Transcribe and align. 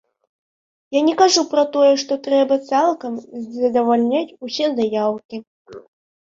Я 0.97 1.01
не 1.09 1.11
кажу 1.19 1.43
пра 1.51 1.65
тое, 1.75 1.91
што 2.03 2.17
трэба 2.29 2.57
цалкам 2.71 3.13
задавальняць 3.59 4.35
усе 4.49 4.65
заяўкі. 4.81 5.37